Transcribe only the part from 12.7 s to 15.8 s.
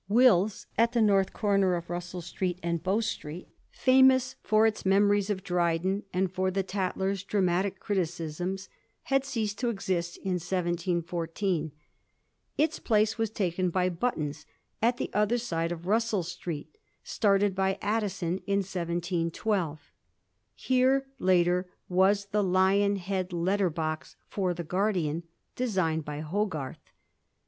place was taken by Button's, at the other side